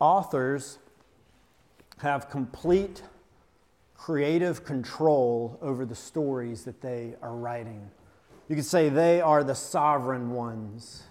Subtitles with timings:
[0.00, 0.78] authors
[1.98, 3.02] have complete
[3.94, 7.90] creative control over the stories that they are writing.
[8.48, 11.02] You could say they are the sovereign ones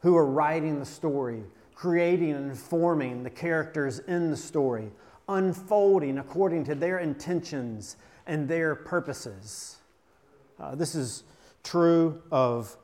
[0.00, 1.44] who are writing the story,
[1.74, 4.90] creating and forming the characters in the story,
[5.28, 7.96] unfolding according to their intentions
[8.26, 9.76] and their purposes.
[10.58, 11.22] Uh, this is
[11.62, 12.76] true of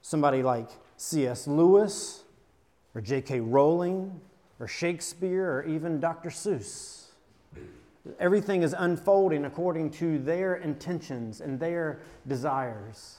[0.00, 1.46] somebody like C.S.
[1.46, 2.24] Lewis
[2.94, 3.40] or J.K.
[3.40, 4.20] Rowling
[4.60, 6.30] or Shakespeare or even Dr.
[6.30, 7.06] Seuss.
[8.18, 13.16] Everything is unfolding according to their intentions and their desires.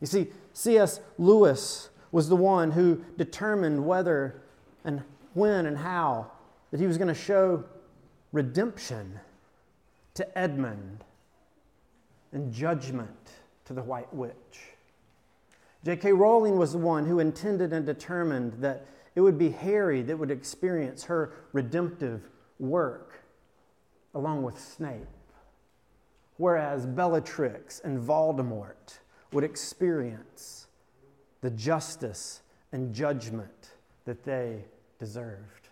[0.00, 1.00] You see, C.S.
[1.18, 4.42] Lewis was the one who determined whether
[4.84, 5.02] and
[5.34, 6.30] when and how
[6.70, 7.64] that he was going to show
[8.32, 9.18] redemption
[10.14, 11.04] to Edmund
[12.32, 13.30] and judgment
[13.64, 14.34] to the White Witch.
[15.84, 16.12] J.K.
[16.12, 20.30] Rowling was the one who intended and determined that it would be Harry that would
[20.30, 22.28] experience her redemptive
[22.60, 23.24] work
[24.14, 25.08] along with Snape,
[26.36, 28.98] whereas Bellatrix and Voldemort
[29.32, 30.66] would experience
[31.40, 33.70] the justice and judgment
[34.04, 34.64] that they
[34.98, 35.68] deserved.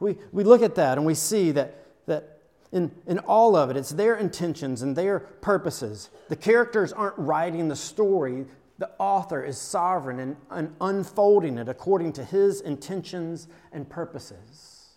[0.00, 2.38] We, we look at that and we see that, that
[2.72, 6.10] in, in all of it, it's their intentions and their purposes.
[6.28, 8.46] The characters aren't writing the story,
[8.78, 14.94] the author is sovereign and, unfolding it according to his intentions and purposes.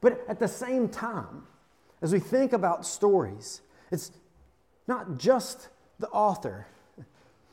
[0.00, 1.44] But at the same time,
[2.00, 4.12] as we think about stories, it's
[4.86, 5.68] not just
[5.98, 6.66] the author,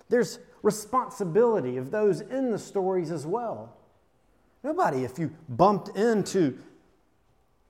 [0.09, 3.75] there's responsibility of those in the stories as well.
[4.63, 6.57] Nobody, if you bumped into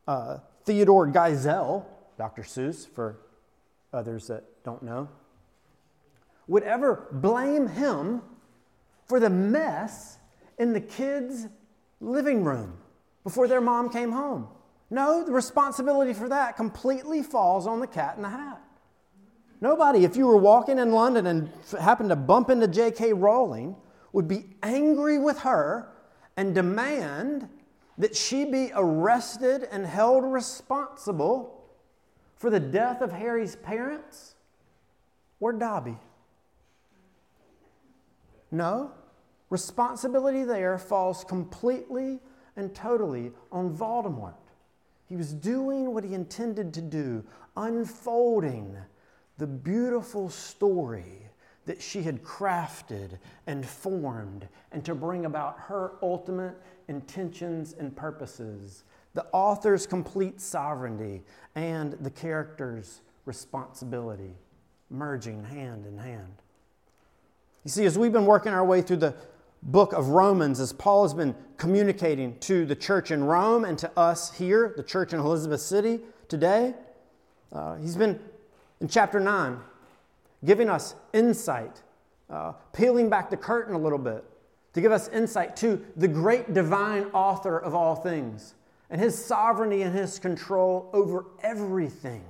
[0.07, 1.85] uh, Theodore Geisel,
[2.17, 2.43] Dr.
[2.43, 3.17] Seuss, for
[3.91, 5.09] others that don't know,
[6.47, 8.21] would ever blame him
[9.05, 10.17] for the mess
[10.57, 11.47] in the kids'
[12.01, 12.77] living room
[13.23, 14.47] before their mom came home.
[14.89, 18.61] No, the responsibility for that completely falls on the cat in the hat.
[19.61, 23.13] Nobody, if you were walking in London and happened to bump into J.K.
[23.13, 23.75] Rowling,
[24.11, 25.89] would be angry with her
[26.37, 27.49] and demand
[27.97, 31.65] that she be arrested and held responsible
[32.35, 34.35] for the death of Harry's parents
[35.39, 35.97] or Dobby.
[38.51, 38.91] No,
[39.49, 42.19] responsibility there falls completely
[42.55, 44.35] and totally on Voldemort.
[45.07, 47.23] He was doing what he intended to do,
[47.55, 48.75] unfolding
[49.37, 51.29] the beautiful story
[51.65, 53.17] that she had crafted
[53.47, 56.55] and formed, and to bring about her ultimate
[56.87, 61.23] intentions and purposes, the author's complete sovereignty,
[61.55, 64.35] and the character's responsibility,
[64.89, 66.41] merging hand in hand.
[67.65, 69.15] You see, as we've been working our way through the
[69.63, 73.91] book of Romans, as Paul has been communicating to the church in Rome and to
[73.97, 76.75] us here, the church in Elizabeth City today,
[77.51, 78.19] uh, he's been
[78.81, 79.57] in chapter 9
[80.45, 81.81] giving us insight,
[82.29, 84.23] uh, peeling back the curtain a little bit
[84.73, 88.53] to give us insight to the great divine author of all things
[88.91, 92.25] and his sovereignty and his control over everything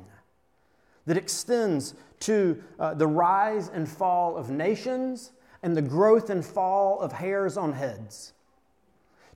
[1.06, 5.32] that extends to uh, the rise and fall of nations
[5.64, 8.34] and the growth and fall of hairs on heads,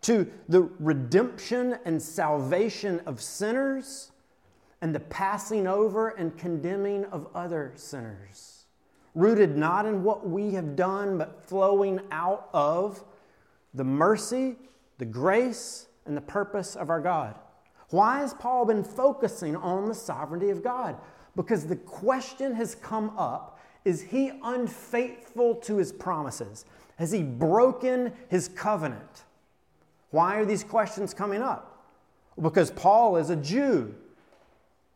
[0.01, 4.11] to the redemption and salvation of sinners
[4.81, 8.65] and the passing over and condemning of other sinners,
[9.15, 13.03] rooted not in what we have done, but flowing out of
[13.73, 14.55] the mercy,
[14.99, 17.37] the grace, and the purpose of our God.
[17.89, 20.97] Why has Paul been focusing on the sovereignty of God?
[21.39, 26.65] Because the question has come up is he unfaithful to his promises?
[26.97, 29.23] Has he broken his covenant?
[30.11, 31.85] Why are these questions coming up?
[32.41, 33.95] Because Paul is a Jew.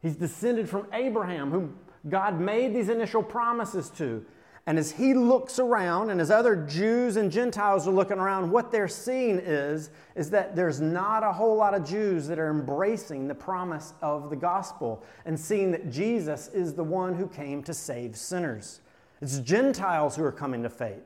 [0.01, 1.77] He's descended from Abraham, whom
[2.09, 4.25] God made these initial promises to.
[4.65, 8.71] And as he looks around, and as other Jews and Gentiles are looking around, what
[8.71, 13.27] they're seeing is, is that there's not a whole lot of Jews that are embracing
[13.27, 17.73] the promise of the gospel and seeing that Jesus is the one who came to
[17.73, 18.79] save sinners.
[19.21, 21.03] It's Gentiles who are coming to faith.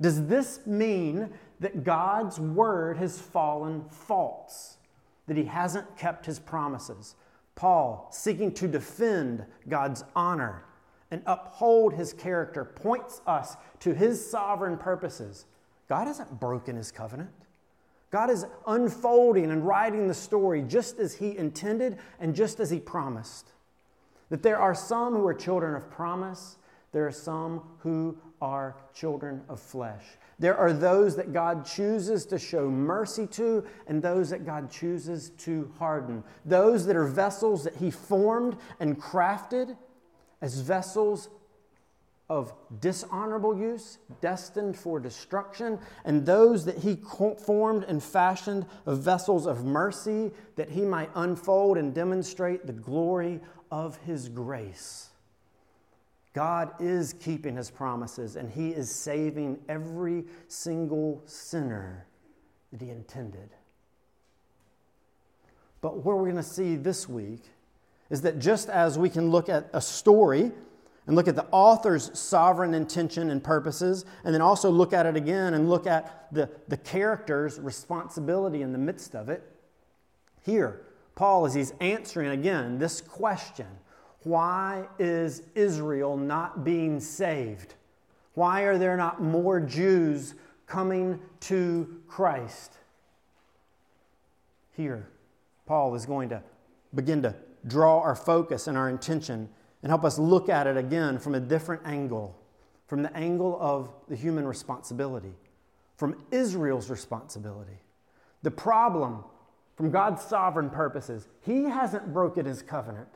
[0.00, 1.30] Does this mean
[1.60, 4.78] that God's word has fallen false?
[5.26, 7.16] That he hasn't kept his promises?
[7.54, 10.64] Paul, seeking to defend God's honor
[11.10, 15.46] and uphold his character points us to his sovereign purposes.
[15.88, 17.30] God hasn't broken his covenant.
[18.10, 22.80] God is unfolding and writing the story just as he intended and just as he
[22.80, 23.52] promised.
[24.30, 26.56] That there are some who are children of promise,
[26.92, 30.04] There are some who are children of flesh.
[30.38, 35.30] There are those that God chooses to show mercy to, and those that God chooses
[35.38, 36.22] to harden.
[36.44, 39.76] Those that are vessels that He formed and crafted
[40.40, 41.28] as vessels
[42.28, 49.46] of dishonorable use, destined for destruction, and those that he formed and fashioned of vessels
[49.46, 53.40] of mercy, that he might unfold and demonstrate the glory
[53.70, 55.08] of his grace.
[56.34, 62.06] God is keeping his promises, and he is saving every single sinner
[62.70, 63.48] that he intended.
[65.80, 67.42] But what we're going to see this week
[68.10, 70.52] is that just as we can look at a story,
[71.08, 75.16] and look at the author's sovereign intention and purposes, and then also look at it
[75.16, 79.42] again and look at the, the character's responsibility in the midst of it.
[80.44, 80.82] Here,
[81.14, 83.66] Paul, as he's answering again this question
[84.24, 87.74] why is Israel not being saved?
[88.34, 90.34] Why are there not more Jews
[90.66, 92.74] coming to Christ?
[94.76, 95.08] Here,
[95.64, 96.42] Paul is going to
[96.94, 97.34] begin to
[97.68, 99.48] draw our focus and our intention
[99.82, 102.36] and help us look at it again from a different angle,
[102.86, 105.34] from the angle of the human responsibility,
[105.96, 107.78] from Israel's responsibility.
[108.42, 109.24] The problem
[109.76, 113.08] from God's sovereign purposes, He hasn't broken His covenant.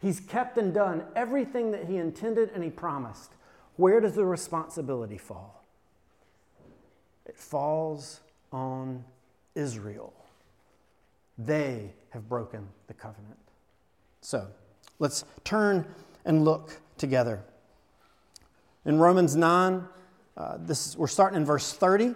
[0.00, 3.32] He's kept and done everything that He intended and He promised.
[3.76, 5.64] Where does the responsibility fall?
[7.26, 8.20] It falls
[8.52, 9.04] on
[9.54, 10.12] Israel.
[11.38, 13.38] They have broken the covenant.
[14.20, 14.48] So,
[15.00, 15.86] Let's turn
[16.26, 17.42] and look together.
[18.84, 19.84] In Romans 9,
[20.36, 22.04] uh, this, we're starting in verse 30.
[22.04, 22.14] If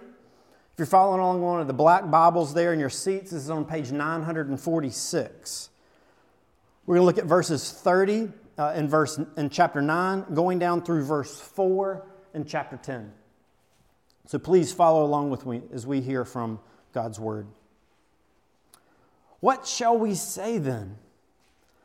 [0.77, 3.65] you're following along one of the black Bibles there in your seats, this is on
[3.65, 5.69] page 946.
[6.85, 10.83] We're going to look at verses 30 uh, in, verse, in chapter 9, going down
[10.83, 12.05] through verse 4
[12.35, 13.11] in chapter 10.
[14.27, 16.59] So please follow along with me as we hear from
[16.93, 17.47] God's word.
[19.39, 20.97] What shall we say then?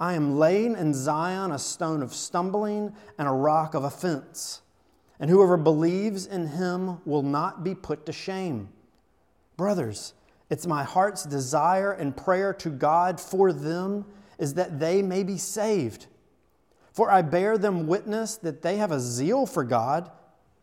[0.00, 4.62] I am laying in Zion a stone of stumbling and a rock of offense,
[5.20, 8.70] and whoever believes in him will not be put to shame.
[9.58, 10.14] Brothers,
[10.48, 14.06] it's my heart's desire and prayer to God for them
[14.38, 16.06] is that they may be saved.
[16.92, 20.10] For I bear them witness that they have a zeal for God,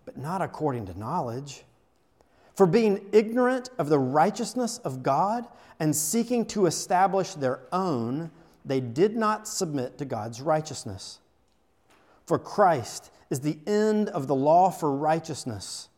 [0.04, 1.64] but not according to knowledge.
[2.56, 5.48] For being ignorant of the righteousness of God
[5.80, 8.32] and seeking to establish their own,
[8.68, 11.20] they did not submit to God's righteousness.
[12.26, 15.90] For Christ is the end of the law for righteousness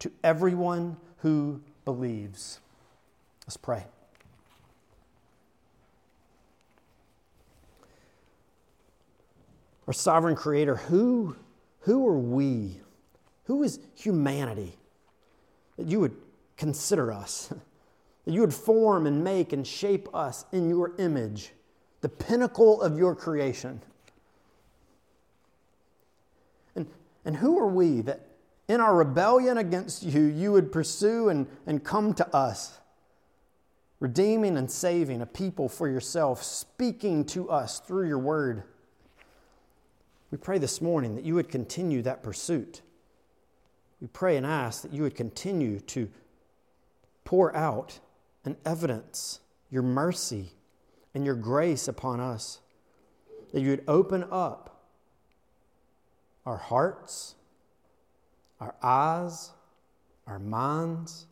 [0.00, 2.60] to everyone who believes.
[3.46, 3.84] Let's pray.
[9.86, 11.36] Our sovereign creator, who,
[11.80, 12.80] who are we?
[13.44, 14.76] Who is humanity?
[15.76, 16.16] That you would
[16.56, 17.52] consider us,
[18.24, 21.52] that you would form and make and shape us in your image
[22.00, 23.80] the pinnacle of your creation.
[26.74, 26.86] And,
[27.24, 28.26] and who are we that
[28.68, 32.78] in our rebellion against you, you would pursue and, and come to us,
[33.98, 38.62] redeeming and saving a people for yourself, speaking to us through your word?
[40.30, 42.82] We pray this morning that you would continue that pursuit.
[44.00, 46.08] We pray and ask that you would continue to
[47.24, 47.98] pour out
[48.44, 49.40] and evidence
[49.70, 50.52] your mercy
[51.14, 52.60] and your grace upon us.
[53.52, 54.84] That you would open up
[56.46, 57.34] our hearts,
[58.60, 59.50] our eyes,
[60.26, 61.26] our minds.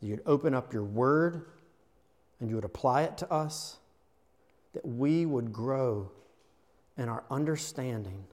[0.00, 1.46] That you'd open up your word
[2.40, 3.78] and you would apply it to us.
[4.72, 6.10] That we would grow
[6.96, 8.24] in our understanding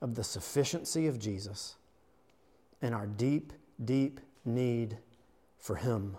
[0.00, 1.76] of the sufficiency of Jesus
[2.82, 3.52] and our deep,
[3.84, 4.98] deep need
[5.58, 6.16] for Him.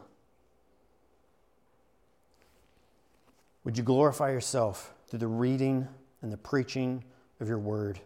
[3.70, 5.88] Would you glorify yourself through the reading
[6.24, 7.04] and the preaching
[7.40, 8.00] of your word?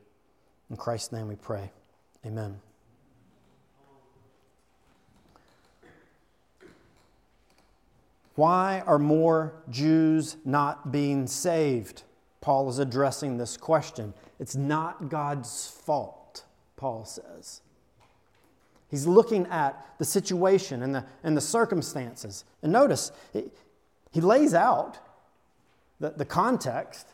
[0.69, 1.71] In Christ's name we pray.
[2.25, 2.59] Amen.
[8.35, 12.03] Why are more Jews not being saved?
[12.41, 14.13] Paul is addressing this question.
[14.41, 16.43] It's not God's fault,
[16.75, 17.61] Paul says.
[18.91, 22.43] He's looking at the situation and the, and the circumstances.
[22.61, 23.45] And notice, he,
[24.11, 24.99] he lays out
[26.03, 27.07] the, the context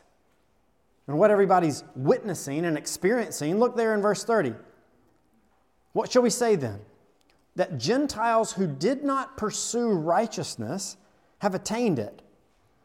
[1.06, 3.56] and what everybody's witnessing and experiencing.
[3.60, 4.52] Look there in verse 30.
[5.92, 6.80] What shall we say then?
[7.54, 10.96] That Gentiles who did not pursue righteousness
[11.38, 12.20] have attained it.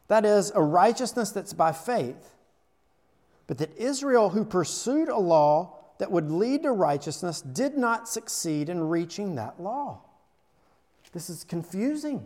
[0.06, 2.36] That is, a righteousness that's by faith.
[3.48, 8.68] But that Israel, who pursued a law that would lead to righteousness, did not succeed
[8.68, 10.02] in reaching that law.
[11.12, 12.22] This is confusing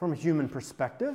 [0.00, 1.14] from a human perspective.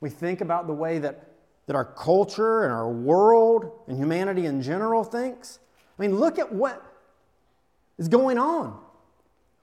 [0.00, 1.32] We think about the way that,
[1.66, 5.58] that our culture and our world and humanity in general thinks.
[5.98, 6.82] I mean, look at what
[7.98, 8.78] is going on.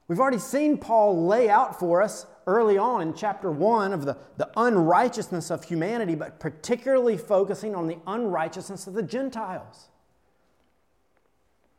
[0.08, 4.16] We've already seen Paul lay out for us early on in chapter 1 of the,
[4.36, 9.88] the unrighteousness of humanity, but particularly focusing on the unrighteousness of the Gentiles.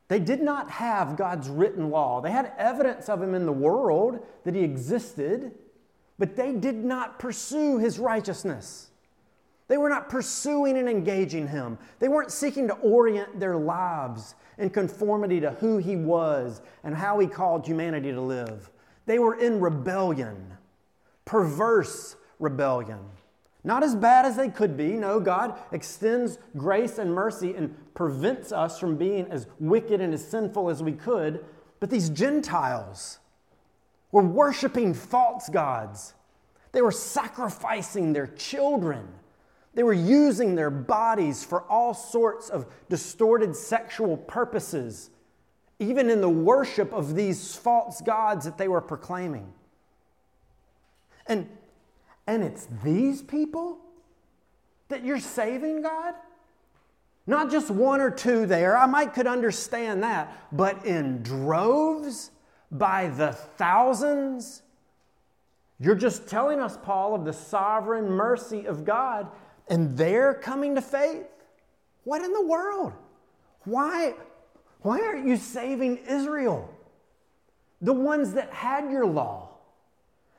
[0.10, 2.22] They did not have God's written law.
[2.22, 5.54] They had evidence of Him in the world that He existed,
[6.20, 8.90] but they did not pursue His righteousness.
[9.68, 11.78] They were not pursuing and engaging Him.
[12.00, 17.20] They weren't seeking to orient their lives in conformity to who He was and how
[17.20, 18.70] He called humanity to live.
[19.06, 20.58] They were in rebellion,
[21.26, 23.00] perverse rebellion.
[23.64, 24.94] Not as bad as they could be.
[24.94, 30.26] No, God extends grace and mercy and prevents us from being as wicked and as
[30.26, 31.44] sinful as we could.
[31.82, 33.20] But these Gentiles
[34.12, 36.14] were worshiping false gods.
[36.72, 39.08] They were sacrificing their children.
[39.74, 45.12] They were using their bodies for all sorts of distorted sexual purposes
[45.80, 49.54] even in the worship of these false gods that they were proclaiming.
[51.28, 51.48] And,
[52.26, 53.78] and it's these people
[54.90, 56.16] that you're saving, God?
[57.28, 62.32] Not just one or two there, I might could understand that, but in droves,
[62.72, 64.62] by the thousands.
[65.80, 69.28] You're just telling us, Paul, of the sovereign mercy of God,
[69.68, 71.28] and they're coming to faith.
[72.04, 72.94] What in the world?
[73.66, 74.14] Why,
[74.82, 76.74] why aren't you saving Israel?
[77.82, 79.50] The ones that had your law,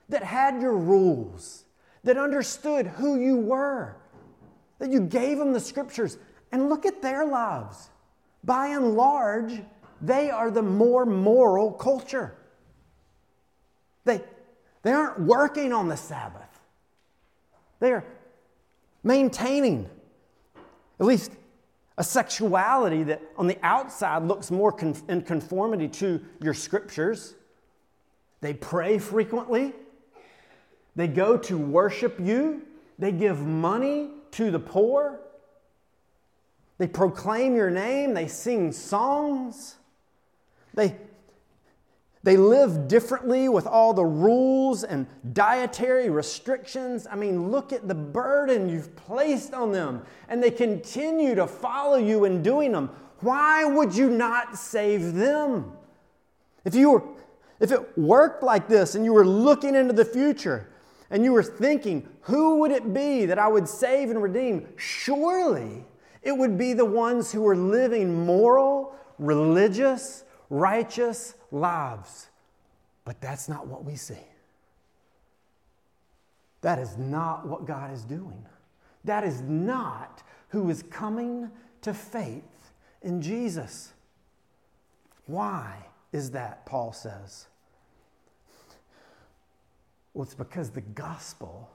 [0.08, 1.64] that had your rules,
[2.04, 3.96] that understood who you were,
[4.78, 6.18] that you gave them the scriptures.
[6.50, 7.90] And look at their lives.
[8.42, 9.60] By and large,
[10.00, 12.34] they are the more moral culture.
[14.04, 14.22] They,
[14.82, 16.60] they aren't working on the Sabbath,
[17.80, 18.04] they are
[19.02, 19.88] maintaining,
[20.98, 21.32] at least
[21.96, 24.74] a sexuality that on the outside looks more
[25.08, 27.34] in conformity to your scriptures.
[28.40, 29.72] They pray frequently.
[30.94, 32.62] They go to worship you.
[33.00, 35.20] They give money to the poor.
[36.78, 38.14] They proclaim your name.
[38.14, 39.76] They sing songs.
[40.78, 40.94] They
[42.22, 47.06] they live differently with all the rules and dietary restrictions.
[47.10, 51.96] I mean, look at the burden you've placed on them, and they continue to follow
[51.96, 52.90] you in doing them.
[53.20, 55.72] Why would you not save them?
[56.64, 57.02] If you were
[57.58, 60.68] if it worked like this and you were looking into the future
[61.10, 64.68] and you were thinking, who would it be that I would save and redeem?
[64.76, 65.84] Surely
[66.22, 72.28] it would be the ones who were living moral, religious, righteous lives.
[73.04, 74.26] But that's not what we see.
[76.60, 78.44] That is not what God is doing.
[79.04, 81.50] That is not who is coming
[81.82, 83.92] to faith in Jesus.
[85.26, 85.76] Why
[86.12, 87.46] is that, Paul says?
[90.14, 91.70] Well, it's because the gospel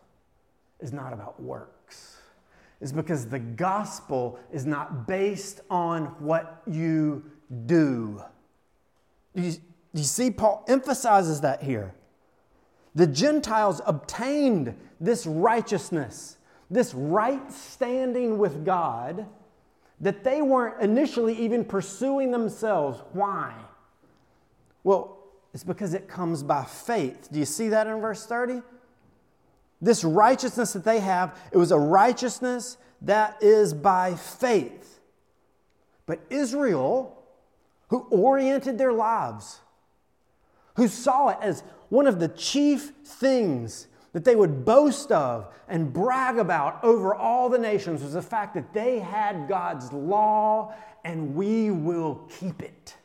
[0.80, 2.18] is not about works.
[2.82, 7.24] It's because the gospel is not based on what you
[7.66, 8.22] do.
[9.34, 9.54] You,
[9.94, 11.94] you see, Paul emphasizes that here.
[12.96, 16.38] The Gentiles obtained this righteousness,
[16.70, 19.28] this right standing with God
[20.00, 23.02] that they weren't initially even pursuing themselves.
[23.14, 23.54] Why?
[24.84, 25.18] Well,
[25.54, 27.30] it's because it comes by faith.
[27.32, 28.62] Do you see that in verse 30?
[29.82, 35.00] This righteousness that they have, it was a righteousness that is by faith.
[36.06, 37.23] But Israel
[37.90, 39.62] who oriented their lives,
[40.76, 45.92] who saw it as one of the chief things that they would boast of and
[45.92, 50.74] brag about over all the nations was the fact that they had God's law
[51.04, 52.96] and we will keep it.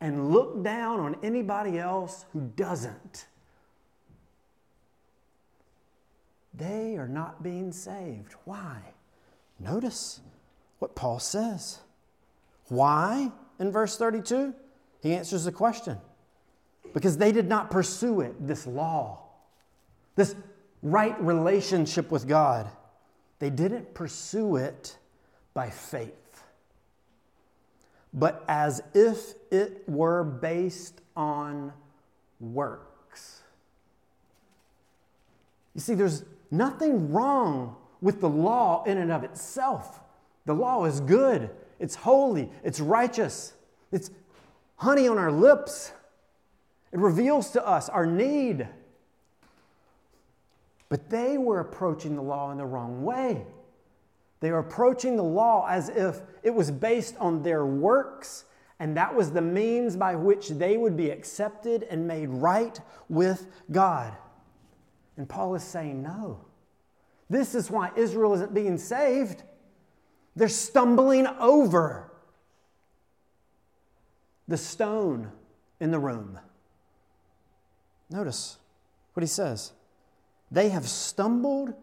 [0.00, 3.26] And look down on anybody else who doesn't.
[6.54, 8.34] They are not being saved.
[8.44, 8.76] Why?
[9.58, 10.20] Notice
[10.78, 11.80] what Paul says.
[12.68, 14.54] Why in verse 32?
[15.00, 15.98] He answers the question
[16.92, 19.20] because they did not pursue it, this law,
[20.16, 20.34] this
[20.82, 22.68] right relationship with God.
[23.38, 24.96] They didn't pursue it
[25.54, 26.42] by faith,
[28.12, 31.72] but as if it were based on
[32.40, 33.42] works.
[35.74, 40.00] You see, there's nothing wrong with the law in and of itself.
[40.46, 43.52] The law is good, it's holy, it's righteous,
[43.92, 44.10] it's
[44.76, 45.92] honey on our lips.
[46.92, 48.66] It reveals to us our need.
[50.88, 53.44] But they were approaching the law in the wrong way.
[54.40, 58.44] They were approaching the law as if it was based on their works,
[58.78, 63.48] and that was the means by which they would be accepted and made right with
[63.70, 64.16] God.
[65.16, 66.40] And Paul is saying, no.
[67.28, 69.42] This is why Israel isn't being saved.
[70.38, 72.12] They're stumbling over
[74.46, 75.32] the stone
[75.80, 76.38] in the room.
[78.08, 78.56] Notice
[79.14, 79.72] what he says.
[80.52, 81.74] They have stumbled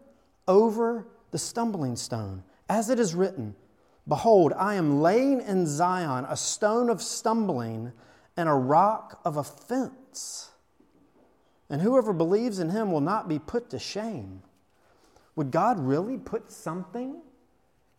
[0.48, 3.54] over the stumbling stone, as it is written
[4.08, 7.92] Behold, I am laying in Zion a stone of stumbling
[8.38, 10.50] and a rock of offense.
[11.68, 14.40] And whoever believes in him will not be put to shame.
[15.34, 17.20] Would God really put something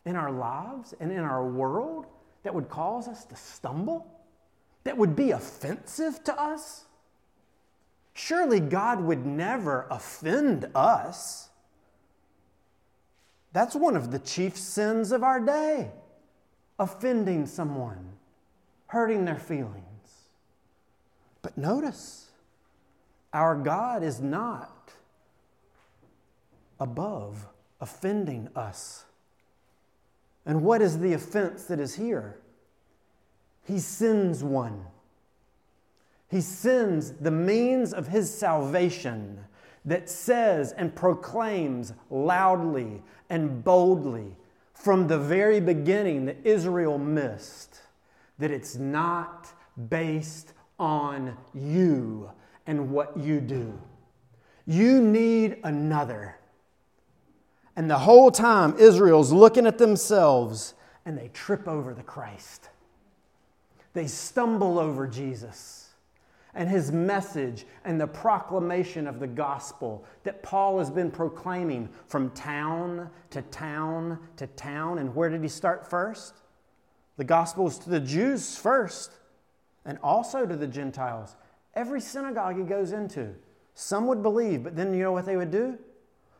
[0.07, 2.07] in our lives and in our world
[2.43, 4.07] that would cause us to stumble?
[4.83, 6.85] That would be offensive to us?
[8.13, 11.49] Surely God would never offend us.
[13.53, 15.91] That's one of the chief sins of our day
[16.79, 18.13] offending someone,
[18.87, 19.83] hurting their feelings.
[21.41, 22.29] But notice,
[23.33, 24.93] our God is not
[26.79, 27.47] above
[27.81, 29.05] offending us.
[30.47, 32.39] And what is the offense that is here?
[33.65, 34.85] He sends one.
[36.29, 39.39] He sends the means of his salvation
[39.83, 44.37] that says and proclaims loudly and boldly
[44.73, 47.81] from the very beginning that Israel missed
[48.39, 49.51] that it's not
[49.89, 52.29] based on you
[52.67, 53.77] and what you do.
[54.65, 56.37] You need another.
[57.77, 60.73] And the whole time, Israel's looking at themselves
[61.05, 62.69] and they trip over the Christ.
[63.93, 65.91] They stumble over Jesus
[66.55, 72.31] and his message and the proclamation of the gospel that Paul has been proclaiming from
[72.31, 74.97] town to town to town.
[74.97, 76.33] And where did he start first?
[77.17, 79.11] The gospel is to the Jews first
[79.85, 81.35] and also to the Gentiles.
[81.75, 83.35] Every synagogue he goes into,
[83.75, 85.77] some would believe, but then you know what they would do?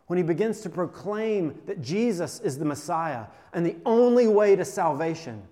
[0.08, 4.66] When he begins to proclaim that Jesus is the Messiah and the only way to
[4.66, 5.44] salvation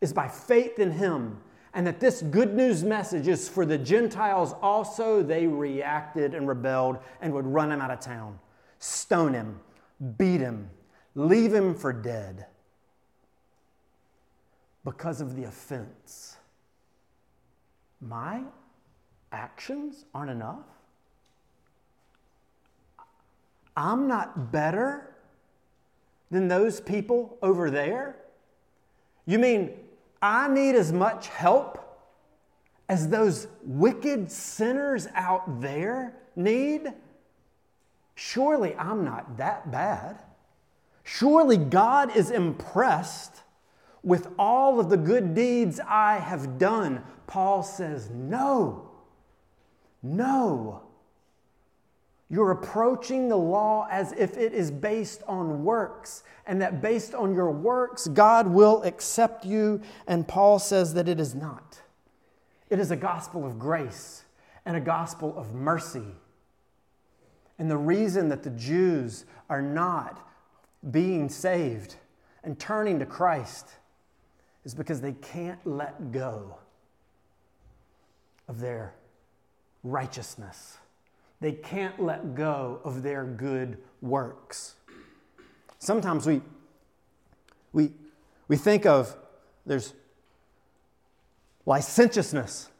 [0.00, 1.38] is by faith in him
[1.74, 6.98] and that this good news message is for the Gentiles also, they reacted and rebelled
[7.20, 8.38] and would run him out of town,
[8.78, 9.60] stone him,
[10.16, 10.70] beat him,
[11.14, 12.46] leave him for dead
[14.84, 16.36] because of the offense.
[18.00, 18.42] My
[19.30, 20.64] actions aren't enough.
[23.78, 25.08] I'm not better
[26.32, 28.16] than those people over there.
[29.24, 29.70] You mean
[30.20, 31.78] I need as much help
[32.88, 36.92] as those wicked sinners out there need?
[38.16, 40.24] Surely I'm not that bad.
[41.04, 43.42] Surely God is impressed
[44.02, 47.04] with all of the good deeds I have done.
[47.28, 48.90] Paul says, No,
[50.02, 50.87] no.
[52.30, 57.34] You're approaching the law as if it is based on works, and that based on
[57.34, 59.80] your works, God will accept you.
[60.06, 61.80] And Paul says that it is not.
[62.68, 64.24] It is a gospel of grace
[64.66, 66.04] and a gospel of mercy.
[67.58, 70.26] And the reason that the Jews are not
[70.90, 71.96] being saved
[72.44, 73.68] and turning to Christ
[74.64, 76.58] is because they can't let go
[78.46, 78.94] of their
[79.82, 80.76] righteousness
[81.40, 84.74] they can't let go of their good works.
[85.78, 86.40] Sometimes we,
[87.72, 87.92] we,
[88.48, 89.16] we think of
[89.64, 89.92] there's
[91.66, 92.70] licentiousness,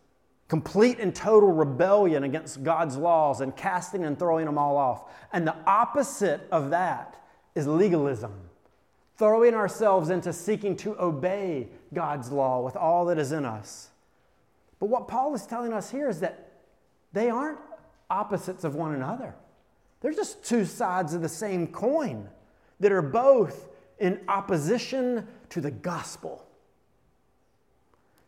[0.48, 5.04] complete and total rebellion against God's laws and casting and throwing them all off.
[5.32, 7.22] And the opposite of that
[7.54, 8.32] is legalism,
[9.16, 13.90] throwing ourselves into seeking to obey God's law with all that is in us.
[14.80, 16.52] But what Paul is telling us here is that
[17.12, 17.58] they aren't
[18.10, 19.34] opposites of one another.
[20.00, 22.28] They're just two sides of the same coin
[22.80, 23.68] that are both
[23.98, 26.46] in opposition to the gospel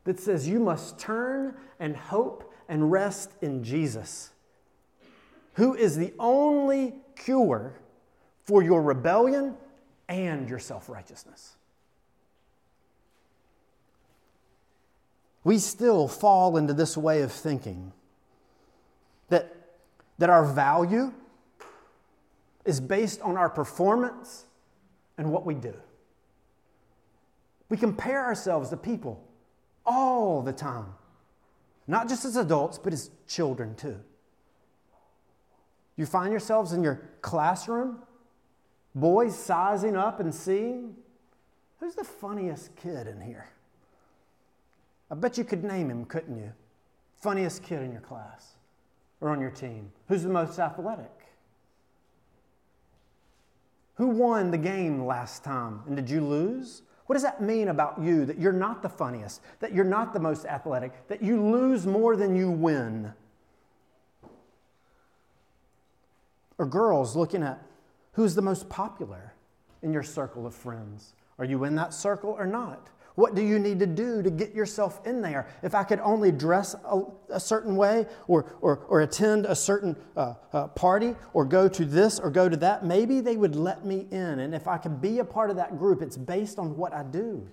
[0.05, 4.31] that says you must turn and hope and rest in Jesus,
[5.55, 7.75] who is the only cure
[8.45, 9.57] for your rebellion
[10.09, 11.57] and your self righteousness.
[15.45, 17.93] We still fall into this way of thinking
[20.21, 21.13] that our value
[22.67, 24.45] is based on our performance
[25.17, 25.75] and what we do.
[27.71, 29.27] We compare ourselves to people
[29.87, 30.93] all the time,
[31.87, 33.99] not just as adults, but as children too.
[35.97, 38.03] You find yourselves in your classroom,
[38.95, 40.97] boys sizing up and seeing
[41.79, 43.49] who's the funniest kid in here?
[45.11, 46.53] I bet you could name him, couldn't you?
[47.23, 48.57] Funniest kid in your class
[49.21, 49.93] or on your team.
[50.09, 51.11] Who's the most athletic?
[53.95, 55.83] Who won the game last time?
[55.87, 56.83] And did you lose?
[57.07, 60.21] What does that mean about you that you're not the funniest, that you're not the
[60.21, 63.13] most athletic, that you lose more than you win?
[66.57, 67.61] Or girls looking at
[68.13, 69.35] who's the most popular
[69.83, 71.15] in your circle of friends?
[71.39, 72.89] Are you in that circle or not?
[73.17, 75.49] What do you need to do to get yourself in there?
[75.63, 79.97] If I could only dress a, a certain way or, or, or attend a certain
[80.17, 83.85] uh, uh, party or go to this or go to that, maybe they would let
[83.85, 84.39] me in.
[84.39, 87.03] And if I could be a part of that group, it's based on what I
[87.03, 87.47] do.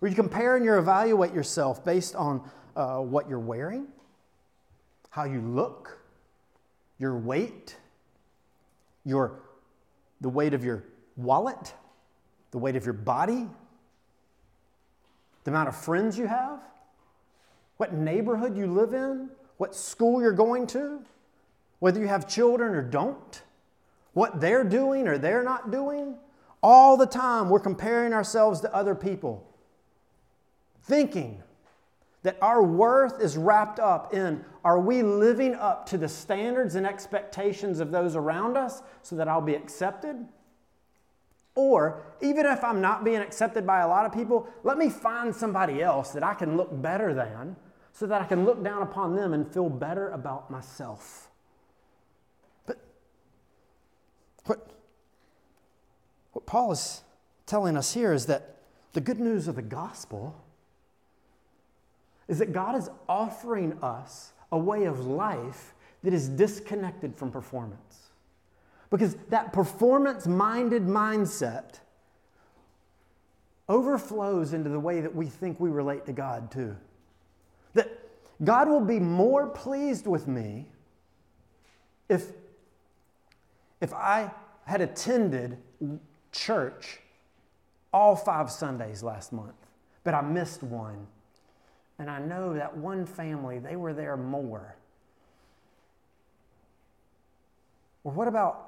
[0.00, 3.88] Or you compare and you evaluate yourself based on uh, what you're wearing,
[5.10, 5.98] how you look,
[6.98, 7.76] your weight,
[9.04, 9.40] your,
[10.20, 10.84] the weight of your
[11.16, 11.74] wallet,
[12.52, 13.48] the weight of your body
[15.48, 16.60] the amount of friends you have,
[17.78, 21.00] what neighborhood you live in, what school you're going to,
[21.78, 23.42] whether you have children or don't,
[24.12, 26.16] what they're doing or they're not doing.
[26.62, 29.42] All the time, we're comparing ourselves to other people,
[30.82, 31.42] thinking
[32.24, 36.86] that our worth is wrapped up in are we living up to the standards and
[36.86, 40.28] expectations of those around us so that I'll be accepted?
[41.58, 45.34] Or even if I'm not being accepted by a lot of people, let me find
[45.34, 47.56] somebody else that I can look better than
[47.92, 51.26] so that I can look down upon them and feel better about myself.
[52.64, 52.78] But
[54.44, 54.70] what,
[56.30, 57.02] what Paul is
[57.44, 58.58] telling us here is that
[58.92, 60.40] the good news of the gospel
[62.28, 68.07] is that God is offering us a way of life that is disconnected from performance.
[68.90, 71.80] Because that performance minded mindset
[73.68, 76.76] overflows into the way that we think we relate to God, too.
[77.74, 77.90] That
[78.42, 80.68] God will be more pleased with me
[82.08, 82.32] if,
[83.80, 84.30] if I
[84.64, 85.58] had attended
[86.32, 87.00] church
[87.92, 89.56] all five Sundays last month,
[90.04, 91.06] but I missed one.
[91.98, 94.76] And I know that one family, they were there more.
[98.04, 98.67] Or what about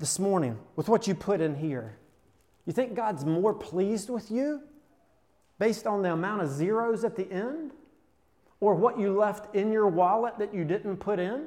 [0.00, 1.96] this morning with what you put in here?
[2.66, 4.62] You think God's more pleased with you
[5.58, 7.72] based on the amount of zeros at the end?
[8.60, 11.46] Or what you left in your wallet that you didn't put in?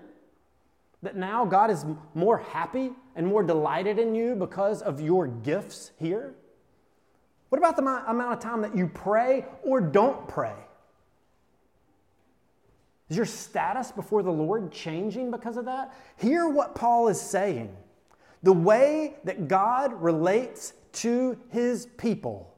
[1.01, 5.91] That now God is more happy and more delighted in you because of your gifts
[5.99, 6.33] here?
[7.49, 10.55] What about the amount of time that you pray or don't pray?
[13.09, 15.93] Is your status before the Lord changing because of that?
[16.17, 17.75] Hear what Paul is saying.
[18.43, 22.53] The way that God relates to his people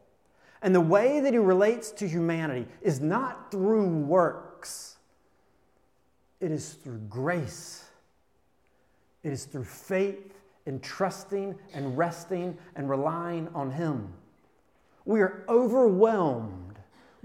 [0.62, 4.98] and the way that he relates to humanity is not through works,
[6.39, 7.86] it is through grace.
[9.26, 10.36] It is through faith
[10.67, 14.13] and trusting and resting and relying on him.
[15.04, 16.74] We are overwhelmed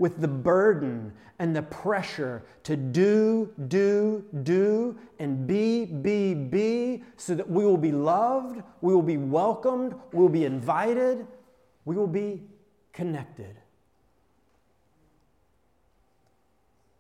[0.01, 7.35] with the burden and the pressure to do, do, do, and be, be, be, so
[7.35, 11.27] that we will be loved, we will be welcomed, we will be invited,
[11.85, 12.43] we will be
[12.95, 13.57] connected.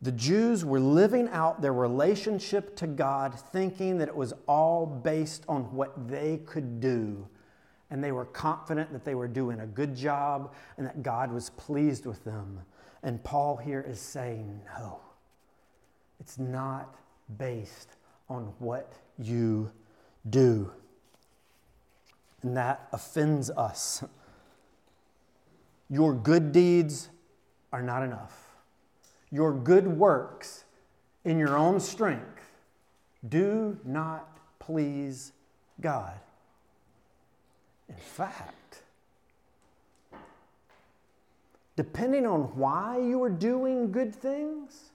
[0.02, 5.44] The Jews were living out their relationship to God, thinking that it was all based
[5.48, 7.26] on what they could do.
[7.90, 11.48] And they were confident that they were doing a good job and that God was
[11.50, 12.60] pleased with them.
[13.02, 15.00] And Paul here is saying, no,
[16.18, 16.94] it's not
[17.38, 17.96] based
[18.28, 19.70] on what you
[20.28, 20.70] do.
[22.42, 24.04] And that offends us.
[25.88, 27.08] Your good deeds
[27.72, 28.50] are not enough.
[29.30, 30.64] Your good works
[31.24, 32.52] in your own strength
[33.28, 35.32] do not please
[35.80, 36.14] God.
[37.88, 38.82] In fact,
[41.76, 44.90] depending on why you are doing good things,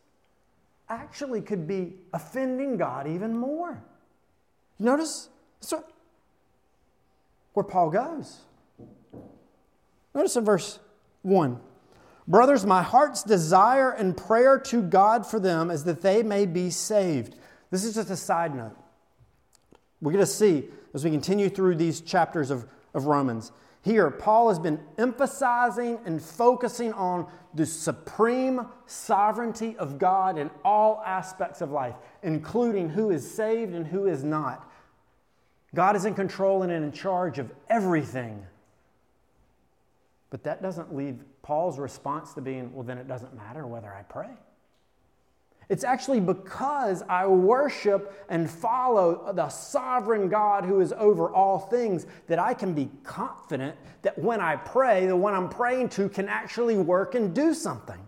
[0.90, 3.84] actually could be offending God even more.
[4.80, 5.30] Notice
[7.54, 8.42] where Paul goes.
[10.14, 10.80] Notice in verse
[11.24, 11.60] 1
[12.28, 16.72] Brothers, my heart's desire and prayer to God for them is that they may be
[16.72, 17.36] saved.
[17.70, 18.76] This is just a side note.
[20.02, 23.52] We're going to see as we continue through these chapters of, of Romans.
[23.86, 31.04] Here, Paul has been emphasizing and focusing on the supreme sovereignty of God in all
[31.06, 31.94] aspects of life,
[32.24, 34.68] including who is saved and who is not.
[35.76, 38.44] God is in control and in charge of everything.
[40.32, 44.02] But that doesn't leave Paul's response to being, well, then it doesn't matter whether I
[44.02, 44.32] pray.
[45.68, 52.06] It's actually because I worship and follow the sovereign God who is over all things
[52.28, 56.30] that I can be confident that when I pray, the one I'm praying to can
[56.30, 58.00] actually work and do something.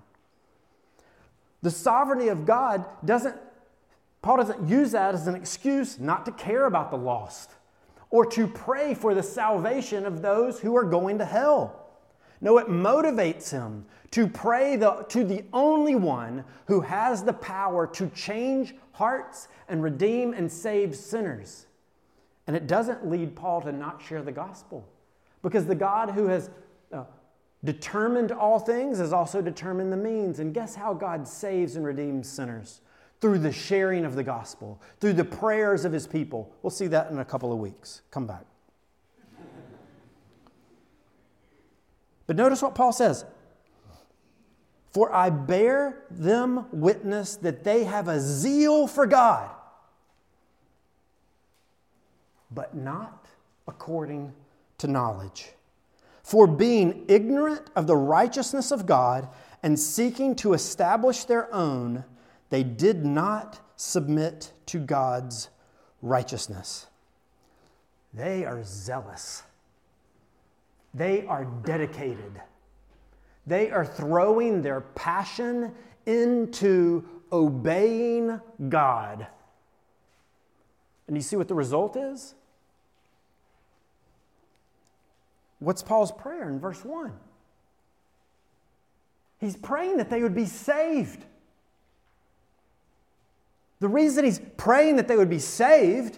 [1.64, 3.36] The sovereignty of God doesn't,
[4.22, 7.52] Paul doesn't use that as an excuse not to care about the lost
[8.12, 11.87] or to pray for the salvation of those who are going to hell.
[12.42, 17.88] No, it motivates him to pray the, to the only one who has the power
[17.88, 21.66] to change hearts and redeem and save sinners.
[22.46, 24.88] And it doesn't lead Paul to not share the gospel
[25.42, 26.50] because the God who has
[26.94, 27.04] uh,
[27.64, 30.40] determined all things has also determined the means.
[30.40, 32.82] And guess how God saves and redeems sinners?
[33.20, 36.54] Through the sharing of the gospel, through the prayers of his people.
[36.62, 38.02] We'll see that in a couple of weeks.
[38.12, 38.46] Come back.
[42.28, 43.26] But notice what Paul says
[44.92, 49.50] For I bear them witness that they have a zeal for God,
[52.52, 53.26] but not
[53.68, 54.34] according
[54.78, 55.54] to knowledge.
[56.22, 59.30] For being ignorant of the righteousness of God
[59.64, 62.04] and seeking to establish their own,
[62.50, 65.50] they did not submit to God's
[66.02, 66.88] righteousness.
[68.14, 69.44] They are zealous
[70.94, 72.42] they are dedicated.
[73.46, 75.74] They are throwing their passion
[76.06, 79.28] into obeying God.
[81.08, 82.36] And you see what the result is?
[85.60, 87.12] What's Paul's prayer in verse 1?
[89.40, 91.24] He's praying that they would be saved.
[93.80, 96.18] The reason he's praying that they would be saved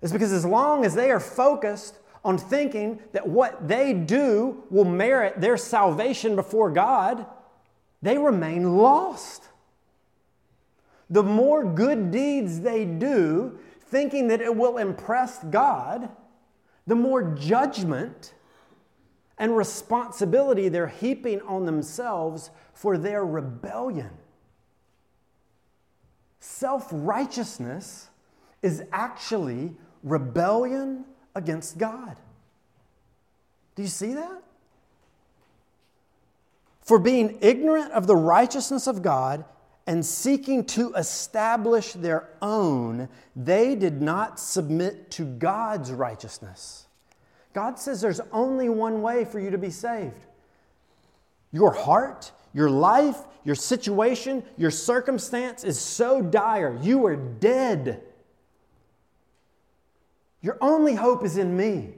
[0.00, 4.84] is because as long as they are focused on thinking that what they do will
[4.84, 7.26] merit their salvation before God,
[8.00, 9.48] they remain lost.
[11.10, 16.08] The more good deeds they do, thinking that it will impress God,
[16.86, 18.34] the more judgment
[19.38, 24.10] and responsibility they're heaping on themselves for their rebellion.
[26.40, 28.08] Self righteousness
[28.62, 32.16] is actually rebellion against God.
[33.74, 34.42] Do you see that?
[36.80, 39.44] For being ignorant of the righteousness of God
[39.86, 46.86] and seeking to establish their own, they did not submit to God's righteousness.
[47.52, 50.26] God says there's only one way for you to be saved.
[51.52, 56.76] Your heart, your life, your situation, your circumstance is so dire.
[56.82, 58.02] You are dead.
[60.44, 61.94] Your only hope is in me.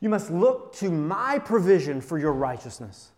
[0.00, 3.12] You must look to my provision for your righteousness,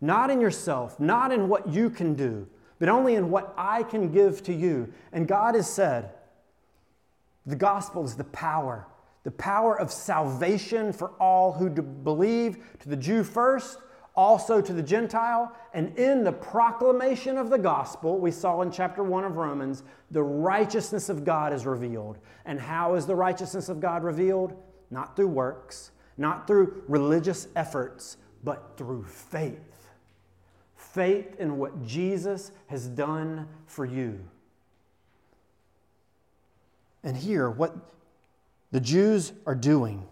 [0.00, 2.46] not in yourself, not in what you can do,
[2.78, 4.92] but only in what I can give to you.
[5.12, 6.10] And God has said,
[7.44, 8.86] the gospel is the power,
[9.24, 13.78] the power of salvation for all who believe, to the Jew first,
[14.14, 15.54] also to the Gentile.
[15.74, 20.22] And in the proclamation of the gospel, we saw in chapter 1 of Romans, the
[20.22, 22.18] righteousness of God is revealed.
[22.44, 24.54] And how is the righteousness of God revealed?
[24.90, 29.88] Not through works, not through religious efforts, but through faith.
[30.76, 34.20] Faith in what Jesus has done for you.
[37.02, 37.74] And here, what
[38.70, 40.06] the Jews are doing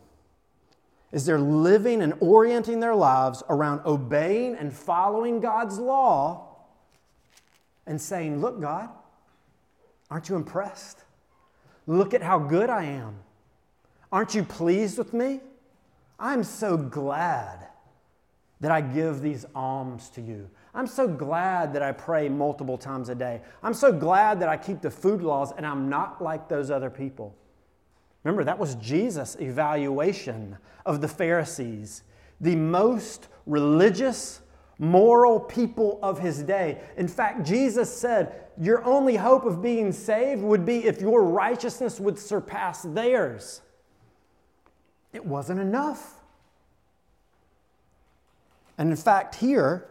[1.13, 6.47] is they're living and orienting their lives around obeying and following God's law
[7.87, 8.89] and saying, Look, God,
[10.11, 10.99] aren't you impressed?
[11.87, 13.17] Look at how good I am.
[14.13, 15.41] Aren't you pleased with me?
[16.19, 17.67] I'm so glad
[18.61, 20.49] that I give these alms to you.
[20.75, 23.41] I'm so glad that I pray multiple times a day.
[23.63, 26.91] I'm so glad that I keep the food laws and I'm not like those other
[26.91, 27.35] people.
[28.25, 32.03] Remember, that was Jesus' evaluation of the Pharisees,
[32.41, 34.41] the most religious,
[34.79, 36.81] moral people of his day.
[36.97, 41.99] In fact, Jesus said, Your only hope of being saved would be if your righteousness
[41.99, 43.63] would surpass theirs.
[45.13, 46.21] It wasn't enough.
[48.79, 49.87] And in fact, here,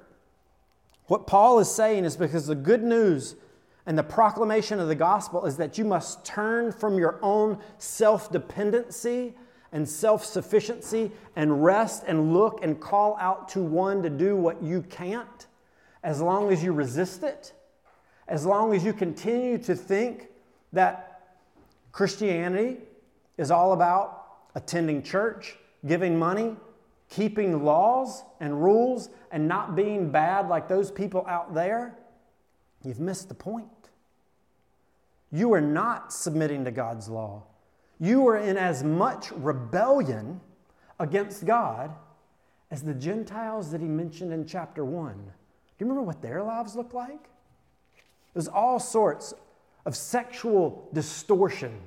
[1.07, 3.35] what Paul is saying is because the good news
[3.89, 8.31] and the proclamation of the gospel is that you must turn from your own self
[8.31, 9.33] dependency
[9.71, 14.61] and self sufficiency and rest and look and call out to one to do what
[14.61, 15.47] you can't,
[16.03, 17.53] as long as you resist it,
[18.27, 20.27] as long as you continue to think
[20.71, 21.31] that
[21.91, 22.77] Christianity
[23.39, 26.55] is all about attending church, giving money,
[27.09, 31.97] keeping laws and rules, and not being bad like those people out there,
[32.83, 33.78] you've missed the point.
[35.31, 37.43] You are not submitting to God's law.
[37.99, 40.41] You are in as much rebellion
[40.99, 41.91] against God
[42.71, 45.13] as the Gentiles that he mentioned in chapter 1.
[45.13, 45.21] Do
[45.79, 47.29] you remember what their lives looked like?
[48.33, 49.33] There's all sorts
[49.85, 51.79] of sexual distortion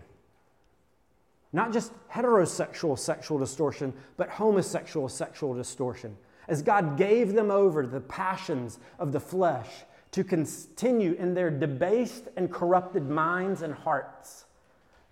[1.52, 6.16] not just heterosexual sexual distortion, but homosexual sexual distortion.
[6.48, 9.68] As God gave them over to the passions of the flesh
[10.12, 14.46] to continue in their debased and corrupted minds and hearts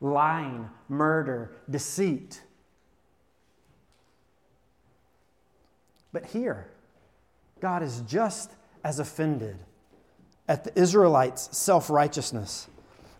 [0.00, 2.42] lying, murder, deceit.
[6.12, 6.68] But here,
[7.60, 9.58] God is just as offended
[10.48, 12.68] at the Israelites' self righteousness.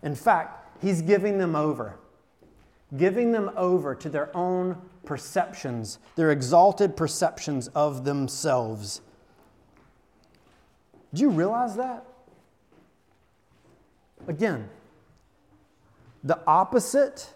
[0.01, 1.99] In fact, He's giving them over
[2.97, 9.01] giving them over to their own perceptions, their exalted perceptions of themselves.
[11.13, 12.05] Do you realize that?
[14.27, 14.69] Again,
[16.23, 17.33] the opposite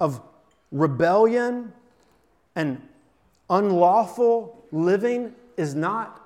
[0.00, 0.20] of
[0.72, 1.72] rebellion
[2.56, 2.80] and
[3.48, 6.20] unlawful living is not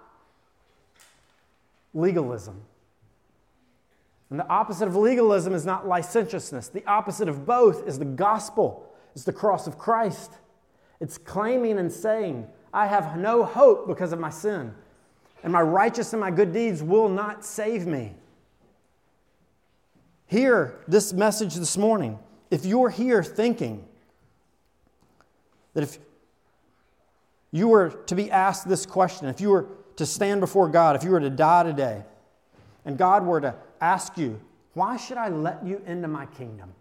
[1.93, 2.63] legalism.
[4.31, 6.69] And the opposite of legalism is not licentiousness.
[6.69, 10.33] The opposite of both is the gospel, it's the cross of Christ.
[11.01, 14.75] It's claiming and saying, I have no hope because of my sin,
[15.43, 18.15] and my righteous and my good deeds will not save me.
[20.27, 22.19] Hear this message this morning.
[22.51, 23.87] If you're here thinking
[25.75, 25.99] that if
[27.51, 31.05] you were to be asked this question, if you were to stand before God, if
[31.05, 32.05] you were to die today,
[32.85, 34.41] and God were to ask you,
[34.75, 36.73] why should I let you into my kingdom?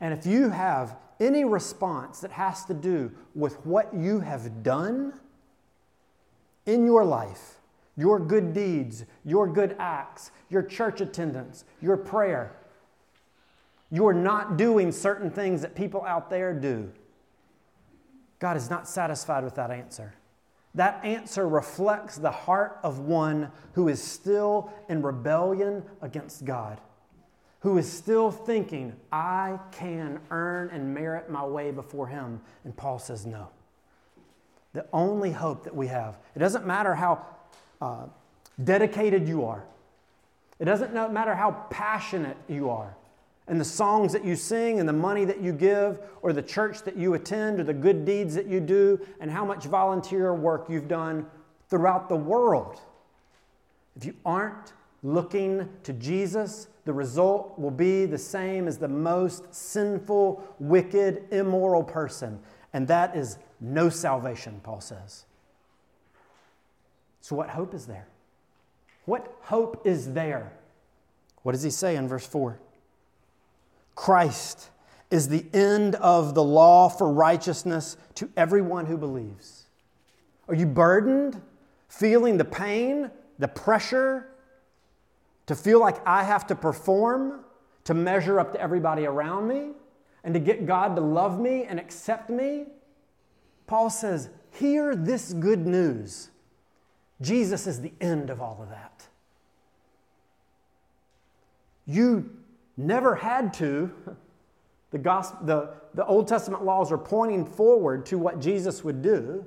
[0.00, 5.12] And if you have any response that has to do with what you have done
[6.66, 7.60] in your life,
[7.96, 12.56] your good deeds, your good acts, your church attendance, your prayer,
[13.90, 16.90] you're not doing certain things that people out there do.
[18.38, 20.14] God is not satisfied with that answer.
[20.74, 26.80] That answer reflects the heart of one who is still in rebellion against God,
[27.60, 32.40] who is still thinking, I can earn and merit my way before Him.
[32.64, 33.48] And Paul says, no.
[34.72, 37.26] The only hope that we have, it doesn't matter how
[37.80, 38.06] uh,
[38.62, 39.64] dedicated you are,
[40.58, 42.96] it doesn't matter how passionate you are
[43.48, 46.82] and the songs that you sing and the money that you give or the church
[46.82, 50.66] that you attend or the good deeds that you do and how much volunteer work
[50.68, 51.26] you've done
[51.68, 52.80] throughout the world.
[53.96, 59.52] If you aren't looking to Jesus, the result will be the same as the most
[59.52, 62.38] sinful, wicked, immoral person.
[62.72, 65.24] And that is no salvation, Paul says.
[67.20, 68.08] So, what hope is there?
[69.04, 70.52] What hope is there?
[71.42, 72.58] What does he say in verse 4?
[73.94, 74.70] Christ
[75.10, 79.66] is the end of the law for righteousness to everyone who believes.
[80.48, 81.40] Are you burdened,
[81.88, 84.28] feeling the pain, the pressure,
[85.46, 87.44] to feel like I have to perform
[87.84, 89.70] to measure up to everybody around me
[90.24, 92.66] and to get God to love me and accept me?
[93.66, 96.30] Paul says, Hear this good news.
[97.20, 99.06] Jesus is the end of all of that.
[101.86, 102.30] You
[102.76, 103.90] never had to.
[104.90, 109.44] The, gospel, the, the Old Testament laws are pointing forward to what Jesus would do.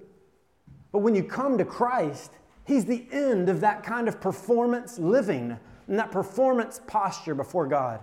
[0.91, 2.31] But when you come to Christ,
[2.65, 5.55] He's the end of that kind of performance living
[5.87, 7.99] and that performance posture before God.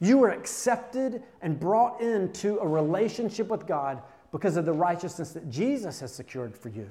[0.00, 4.00] You are accepted and brought into a relationship with God
[4.32, 6.88] because of the righteousness that Jesus has secured for you.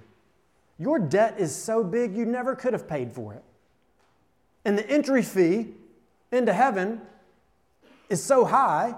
[0.79, 3.43] Your debt is so big you never could have paid for it.
[4.65, 5.67] And the entry fee
[6.31, 7.01] into heaven
[8.09, 8.95] is so high,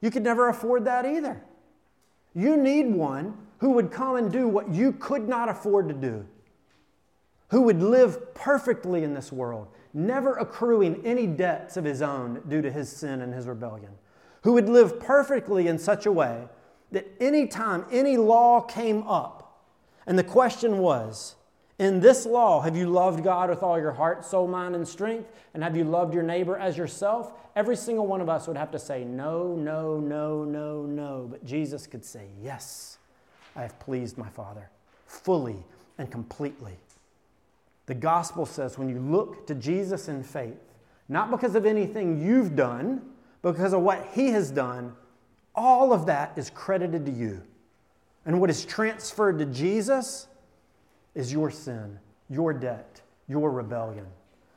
[0.00, 1.42] you could never afford that either.
[2.34, 6.26] You need one who would come and do what you could not afford to do,
[7.50, 12.62] who would live perfectly in this world, never accruing any debts of his own due
[12.62, 13.92] to his sin and his rebellion,
[14.42, 16.48] who would live perfectly in such a way
[16.92, 19.62] that any time any law came up,
[20.06, 21.36] and the question was,
[21.78, 25.28] in this law, have you loved God with all your heart, soul, mind, and strength?
[25.54, 27.32] And have you loved your neighbor as yourself?
[27.56, 31.26] Every single one of us would have to say, no, no, no, no, no.
[31.30, 32.98] But Jesus could say, yes,
[33.56, 34.70] I have pleased my Father
[35.06, 35.64] fully
[35.98, 36.76] and completely.
[37.86, 40.60] The gospel says when you look to Jesus in faith,
[41.08, 43.02] not because of anything you've done,
[43.42, 44.94] because of what he has done,
[45.54, 47.42] all of that is credited to you.
[48.24, 50.28] And what is transferred to Jesus
[51.14, 51.98] is your sin,
[52.30, 54.06] your debt, your rebellion.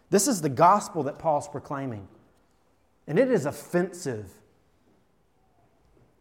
[0.09, 2.07] This is the gospel that Paul's proclaiming.
[3.07, 4.29] And it is offensive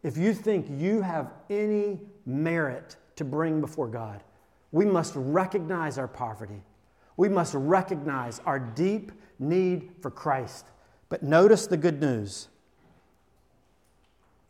[0.03, 4.21] if you think you have any merit to bring before God.
[4.71, 6.61] We must recognize our poverty.
[7.17, 10.65] We must recognize our deep need for Christ.
[11.09, 12.49] But notice the good news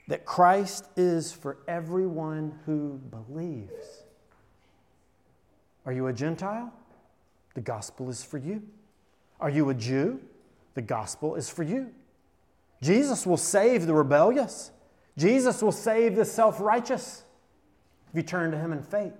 [0.07, 4.03] that Christ is for everyone who believes.
[5.85, 6.71] Are you a Gentile?
[7.53, 8.61] The gospel is for you.
[9.39, 10.19] Are you a Jew?
[10.73, 11.91] The gospel is for you.
[12.81, 14.71] Jesus will save the rebellious.
[15.17, 17.23] Jesus will save the self righteous
[18.09, 19.13] if you turn to Him in faith.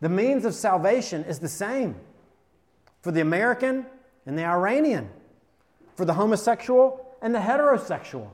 [0.00, 1.96] The means of salvation is the same
[3.02, 3.86] for the American
[4.26, 5.08] and the Iranian,
[5.94, 8.28] for the homosexual and the heterosexual,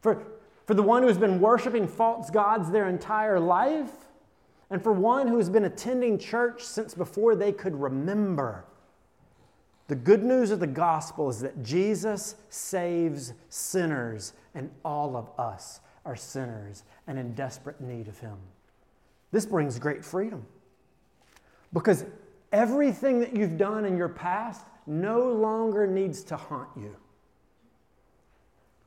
[0.00, 0.22] for,
[0.66, 3.90] for the one who has been worshiping false gods their entire life
[4.70, 8.64] and for one who has been attending church since before they could remember.
[9.88, 15.80] The good news of the gospel is that Jesus saves sinners, and all of us
[16.04, 18.36] are sinners and in desperate need of Him.
[19.32, 20.44] This brings great freedom
[21.72, 22.04] because
[22.52, 26.94] everything that you've done in your past no longer needs to haunt you.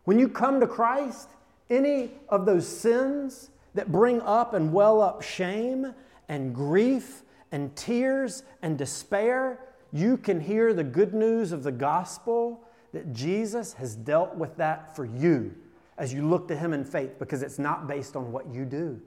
[0.03, 1.29] When you come to Christ,
[1.69, 5.93] any of those sins that bring up and well up shame
[6.27, 9.59] and grief and tears and despair,
[9.93, 12.61] you can hear the good news of the gospel
[12.93, 15.53] that Jesus has dealt with that for you
[15.97, 18.99] as you look to Him in faith because it's not based on what you do,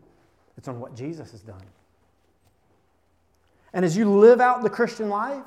[0.57, 1.63] it's on what Jesus has done.
[3.73, 5.43] And as you live out the Christian life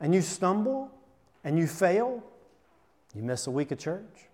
[0.00, 0.90] and you stumble
[1.42, 2.22] and you fail,
[3.14, 4.28] you miss a week of church,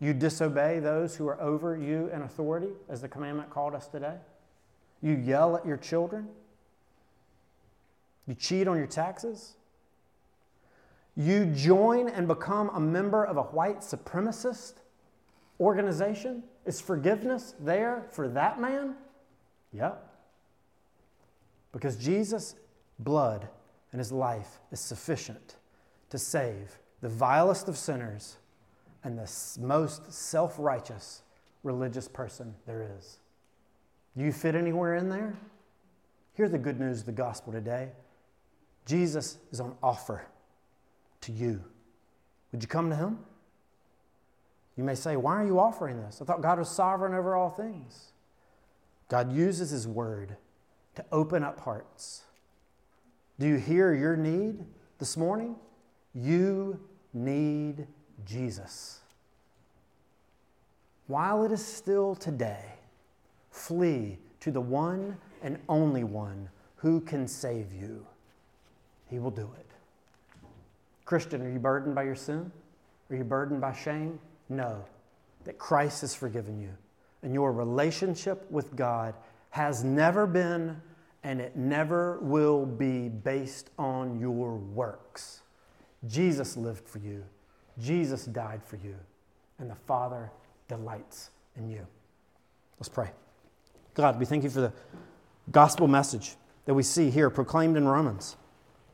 [0.00, 4.16] you disobey those who are over you in authority, as the commandment called us today.
[5.00, 6.28] You yell at your children.
[8.26, 9.54] You cheat on your taxes.
[11.16, 14.74] You join and become a member of a white supremacist
[15.60, 16.42] organization.
[16.66, 18.96] Is forgiveness there for that man?
[19.72, 20.06] Yep.
[21.72, 22.56] Because Jesus'
[22.98, 23.48] blood
[23.92, 25.56] and his life is sufficient
[26.14, 28.36] to save the vilest of sinners
[29.02, 29.28] and the
[29.60, 31.22] most self righteous
[31.64, 33.18] religious person there is.
[34.16, 35.36] Do you fit anywhere in there?
[36.34, 37.90] Here's the good news of the gospel today
[38.86, 40.24] Jesus is on offer
[41.22, 41.64] to you.
[42.52, 43.18] Would you come to him?
[44.76, 46.22] You may say, Why are you offering this?
[46.22, 48.12] I thought God was sovereign over all things.
[49.08, 50.36] God uses his word
[50.94, 52.22] to open up hearts.
[53.40, 54.64] Do you hear your need
[55.00, 55.56] this morning?
[56.14, 56.80] You
[57.12, 57.86] need
[58.24, 59.00] Jesus.
[61.06, 62.64] While it is still today,
[63.50, 68.06] flee to the one and only one who can save you.
[69.10, 69.66] He will do it.
[71.04, 72.50] Christian, are you burdened by your sin?
[73.10, 74.18] Are you burdened by shame?
[74.48, 74.84] Know,
[75.44, 76.70] that Christ has forgiven you.
[77.22, 79.14] And your relationship with God
[79.50, 80.80] has never been
[81.22, 85.40] and it never will be based on your works.
[86.06, 87.24] Jesus lived for you.
[87.78, 88.94] Jesus died for you,
[89.58, 90.30] and the Father
[90.68, 91.86] delights in you.
[92.78, 93.10] Let's pray.
[93.94, 94.72] God, we thank you for the
[95.50, 96.36] gospel message
[96.66, 98.36] that we see here proclaimed in Romans.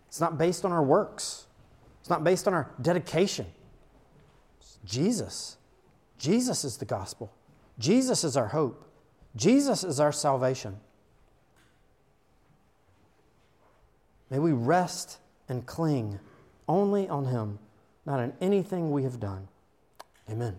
[0.09, 1.47] It's not based on our works,
[2.01, 3.47] it's not based on our dedication.
[4.61, 5.57] It's Jesus.
[6.19, 7.33] Jesus is the gospel.
[7.79, 8.87] Jesus is our hope.
[9.37, 10.79] Jesus is our salvation.
[14.29, 16.21] May we rest and cling
[16.71, 17.59] only on Him
[18.07, 19.49] not in anything we have done.
[20.31, 20.57] Amen.